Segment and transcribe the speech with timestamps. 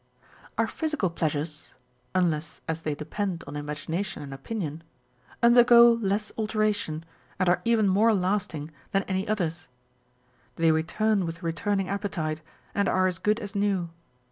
[0.57, 1.75] Our physical pleasures
[2.15, 4.81] (unless as they depend on imagination and opinion)
[5.43, 7.05] undergo less alteration,
[7.37, 9.67] and are even more lasting than any others.
[10.55, 12.41] They return with returning appetite,
[12.73, 13.91] and are as good as new.